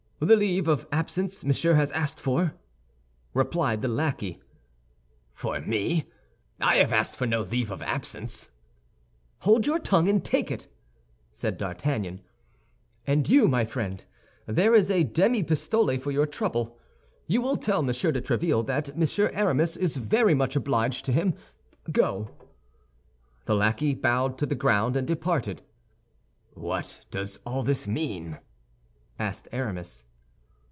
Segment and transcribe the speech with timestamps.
[0.23, 2.53] "The leave of absence Monsieur has asked for,"
[3.33, 4.39] replied the lackey.
[5.33, 6.11] "For me!
[6.59, 8.51] I have asked for no leave of absence."
[9.39, 10.67] "Hold your tongue and take it!"
[11.31, 12.21] said D'Artagnan.
[13.07, 14.05] "And you, my friend,
[14.45, 16.77] there is a demipistole for your trouble;
[17.25, 21.33] you will tell Monsieur de Tréville that Monsieur Aramis is very much obliged to him.
[21.91, 22.29] Go."
[23.45, 25.63] The lackey bowed to the ground and departed.
[26.53, 28.37] "What does all this mean?"
[29.17, 30.05] asked Aramis.